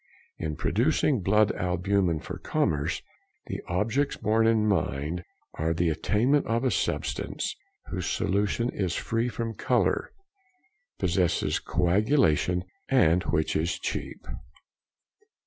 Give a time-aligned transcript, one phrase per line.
[0.39, 3.03] In producing blood albumen for commerce,
[3.45, 9.29] the objects borne in mind are the attainment of a substance whose solution is free
[9.29, 10.11] from colour,
[10.97, 14.25] possesses coagulation, and which is cheap.